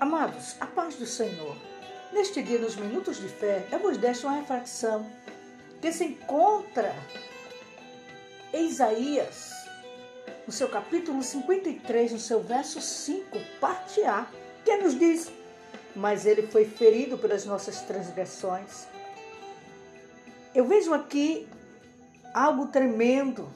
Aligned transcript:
Amados, 0.00 0.54
a 0.60 0.66
paz 0.66 0.94
do 0.94 1.06
Senhor. 1.06 1.56
Neste 2.12 2.40
dia, 2.40 2.56
nos 2.60 2.76
minutos 2.76 3.16
de 3.16 3.28
fé, 3.28 3.66
eu 3.72 3.80
vos 3.80 3.96
deixo 3.96 4.28
uma 4.28 4.36
reflexão 4.36 5.04
que 5.82 5.90
se 5.90 6.04
encontra 6.04 6.94
em 8.52 8.68
Isaías, 8.68 9.50
no 10.46 10.52
seu 10.52 10.68
capítulo 10.68 11.20
53, 11.20 12.12
no 12.12 12.20
seu 12.20 12.40
verso 12.40 12.80
5, 12.80 13.38
parte 13.60 14.00
A, 14.04 14.28
que 14.64 14.76
nos 14.76 14.96
diz: 14.96 15.32
Mas 15.96 16.26
ele 16.26 16.46
foi 16.46 16.64
ferido 16.64 17.18
pelas 17.18 17.44
nossas 17.44 17.80
transgressões. 17.80 18.86
Eu 20.54 20.64
vejo 20.64 20.94
aqui 20.94 21.48
algo 22.32 22.68
tremendo 22.68 23.52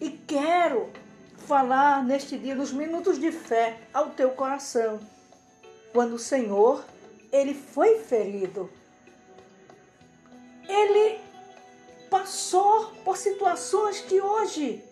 e 0.00 0.10
quero 0.10 0.92
falar 1.38 2.04
neste 2.04 2.38
dia, 2.38 2.54
nos 2.54 2.70
minutos 2.70 3.18
de 3.18 3.32
fé, 3.32 3.80
ao 3.92 4.10
teu 4.10 4.30
coração. 4.30 5.15
Quando 5.96 6.16
o 6.16 6.18
Senhor, 6.18 6.84
ele 7.32 7.54
foi 7.54 8.00
ferido. 8.00 8.70
Ele 10.68 11.18
passou 12.10 12.92
por 13.02 13.16
situações 13.16 14.02
que 14.02 14.20
hoje 14.20 14.84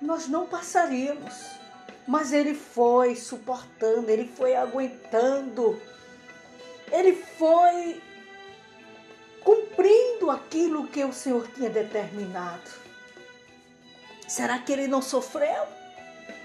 nós 0.00 0.28
não 0.28 0.46
passaríamos. 0.46 1.34
Mas 2.08 2.32
ele 2.32 2.54
foi 2.54 3.16
suportando, 3.16 4.08
ele 4.08 4.32
foi 4.34 4.56
aguentando, 4.56 5.78
ele 6.90 7.12
foi 7.12 8.00
cumprindo 9.42 10.30
aquilo 10.30 10.88
que 10.88 11.04
o 11.04 11.12
Senhor 11.12 11.46
tinha 11.48 11.68
determinado. 11.68 12.70
Será 14.26 14.58
que 14.58 14.72
ele 14.72 14.88
não 14.88 15.02
sofreu? 15.02 15.66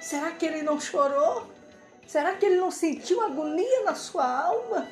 Será 0.02 0.31
que 0.31 0.45
ele 0.45 0.64
não 0.64 0.81
chorou? 0.81 1.59
Será 2.09 2.34
que 2.34 2.44
ele 2.44 2.55
não 2.55 2.72
sentiu 2.72 3.22
agonia 3.22 3.84
na 3.84 3.94
sua 3.94 4.26
alma 4.27 4.90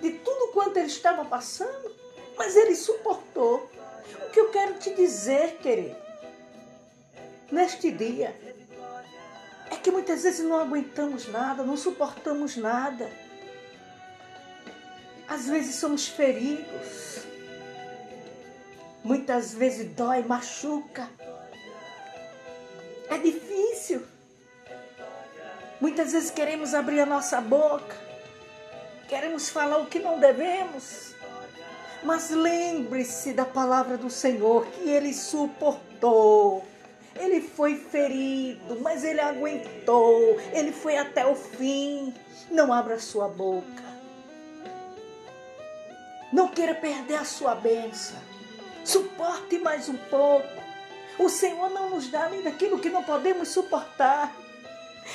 de 0.00 0.12
tudo 0.12 0.52
quanto 0.52 0.76
ele 0.76 0.86
estava 0.86 1.24
passando? 1.24 1.92
Mas 2.36 2.54
ele 2.54 2.76
suportou. 2.76 3.68
O 4.28 4.30
que 4.30 4.38
eu 4.38 4.48
quero 4.50 4.74
te 4.74 4.94
dizer, 4.94 5.56
querido, 5.56 5.96
neste 7.50 7.90
dia, 7.90 8.32
é 9.72 9.74
que 9.74 9.90
muitas 9.90 10.22
vezes 10.22 10.46
não 10.46 10.60
aguentamos 10.60 11.26
nada, 11.26 11.64
não 11.64 11.76
suportamos 11.76 12.56
nada. 12.56 13.10
Às 15.26 15.46
vezes 15.46 15.74
somos 15.74 16.06
feridos. 16.06 17.24
Muitas 19.02 19.52
vezes 19.52 19.92
dói, 19.96 20.22
machuca. 20.22 21.10
É 23.08 23.18
difícil. 23.18 24.06
Muitas 25.80 26.12
vezes 26.12 26.30
queremos 26.30 26.74
abrir 26.74 27.00
a 27.00 27.06
nossa 27.06 27.40
boca, 27.40 27.96
queremos 29.08 29.48
falar 29.48 29.78
o 29.78 29.86
que 29.86 29.98
não 29.98 30.20
devemos. 30.20 31.14
Mas 32.02 32.30
lembre-se 32.30 33.32
da 33.32 33.44
palavra 33.44 33.96
do 33.96 34.10
Senhor 34.10 34.66
que 34.66 34.88
ele 34.88 35.12
suportou. 35.14 36.64
Ele 37.14 37.40
foi 37.40 37.76
ferido, 37.76 38.78
mas 38.80 39.04
ele 39.04 39.20
aguentou. 39.20 40.38
Ele 40.52 40.72
foi 40.72 40.96
até 40.96 41.26
o 41.26 41.34
fim. 41.34 42.14
Não 42.50 42.72
abra 42.72 42.98
sua 42.98 43.28
boca. 43.28 43.90
Não 46.32 46.48
queira 46.48 46.74
perder 46.74 47.16
a 47.16 47.24
sua 47.24 47.54
bênção. 47.54 48.16
Suporte 48.84 49.58
mais 49.58 49.88
um 49.88 49.96
pouco. 49.96 50.48
O 51.18 51.28
Senhor 51.28 51.68
não 51.70 51.90
nos 51.90 52.08
dá 52.08 52.28
nem 52.28 52.42
daquilo 52.42 52.78
que 52.78 52.88
não 52.88 53.02
podemos 53.02 53.48
suportar 53.48 54.34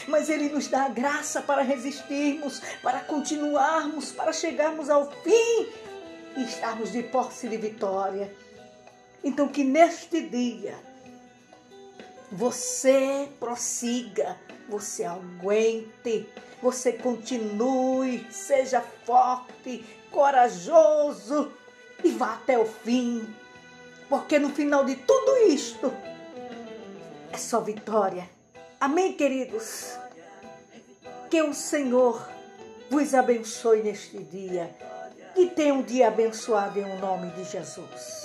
mas 0.08 0.30
Ele 0.30 0.50
nos 0.50 0.67
dá 0.67 0.86
a 0.86 0.89
graça 0.89 1.42
para 1.42 1.61
resistirmos, 1.61 2.61
para 2.81 3.00
continuarmos, 3.02 4.12
para 4.12 4.31
chegarmos 4.31 4.89
ao 4.89 5.12
fim 5.22 5.67
e 6.38 6.44
estarmos 6.44 6.92
de 6.92 7.03
posse 7.03 7.47
de 7.47 7.58
vitória. 7.58 8.34
Então, 9.23 9.47
que 9.47 9.63
neste 9.63 10.22
dia 10.22 10.75
você 12.31 13.30
prossiga, 13.40 14.38
você 14.68 15.03
aguente, 15.03 16.28
você 16.62 16.94
continue, 16.94 18.25
seja 18.31 18.81
forte, 19.06 19.84
corajoso 20.12 21.51
e 22.03 22.12
vá 22.12 22.34
até 22.35 22.57
o 22.57 22.66
fim. 22.66 23.28
Porque 24.09 24.38
no 24.38 24.50
final 24.50 24.85
de 24.85 24.96
tudo 24.96 25.38
isto 25.47 25.91
é 27.31 27.38
só 27.38 27.59
vitória 27.62 28.34
Amém, 28.85 29.13
queridos? 29.13 29.97
Que 31.28 31.41
o 31.41 31.56
Senhor 31.56 32.23
vos 32.88 33.16
abençoe 33.16 33.81
neste 33.81 34.19
dia. 34.19 34.69
Que 35.34 35.47
tenha 35.47 35.73
um 35.73 35.81
dia 35.81 36.07
abençoado 36.07 36.78
em 36.78 37.00
nome 37.00 37.31
de 37.31 37.45
Jesus. 37.45 38.25